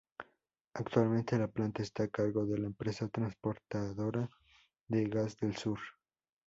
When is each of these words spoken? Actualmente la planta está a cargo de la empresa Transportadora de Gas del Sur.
Actualmente 0.73 1.37
la 1.37 1.47
planta 1.47 1.83
está 1.83 2.05
a 2.05 2.07
cargo 2.07 2.47
de 2.47 2.57
la 2.57 2.65
empresa 2.65 3.07
Transportadora 3.09 4.27
de 4.87 5.03
Gas 5.03 5.37
del 5.37 5.55
Sur. 5.55 5.77